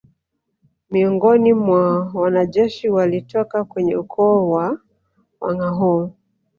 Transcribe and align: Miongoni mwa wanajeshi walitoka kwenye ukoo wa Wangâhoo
Miongoni 0.91 1.53
mwa 1.53 2.11
wanajeshi 2.13 2.89
walitoka 2.89 3.63
kwenye 3.63 3.95
ukoo 3.97 4.49
wa 4.49 4.79
Wangâhoo 5.41 6.11